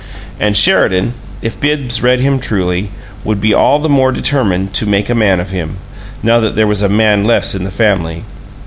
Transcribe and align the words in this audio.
And 0.39 0.57
Sheridan, 0.57 1.13
if 1.43 1.59
Bibbs 1.59 2.01
read 2.01 2.21
him 2.21 2.39
truly, 2.39 2.89
would 3.23 3.39
be 3.39 3.53
all 3.53 3.77
the 3.77 3.87
more 3.87 4.11
determined 4.11 4.73
to 4.73 4.87
"make 4.87 5.11
a 5.11 5.13
man" 5.13 5.39
of 5.39 5.51
him, 5.51 5.77
now 6.23 6.39
that 6.39 6.55
there 6.55 6.65
was 6.65 6.81
a 6.81 6.89
man 6.89 7.23
less 7.23 7.53
in 7.53 7.65
the 7.65 7.69
family. 7.71 8.23